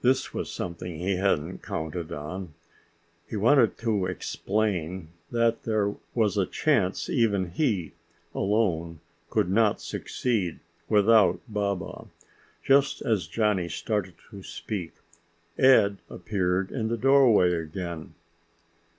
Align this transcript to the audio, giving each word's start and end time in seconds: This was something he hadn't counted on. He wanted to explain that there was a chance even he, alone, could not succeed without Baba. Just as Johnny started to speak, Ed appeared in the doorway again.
This 0.00 0.32
was 0.32 0.50
something 0.50 0.96
he 0.98 1.16
hadn't 1.16 1.62
counted 1.62 2.10
on. 2.10 2.54
He 3.28 3.36
wanted 3.36 3.76
to 3.80 4.06
explain 4.06 5.10
that 5.30 5.64
there 5.64 5.94
was 6.14 6.38
a 6.38 6.46
chance 6.46 7.10
even 7.10 7.50
he, 7.50 7.92
alone, 8.34 9.00
could 9.28 9.50
not 9.50 9.82
succeed 9.82 10.60
without 10.88 11.40
Baba. 11.48 12.06
Just 12.64 13.02
as 13.02 13.26
Johnny 13.28 13.68
started 13.68 14.14
to 14.30 14.42
speak, 14.42 14.94
Ed 15.58 15.98
appeared 16.08 16.70
in 16.72 16.88
the 16.88 16.96
doorway 16.96 17.52
again. 17.52 18.14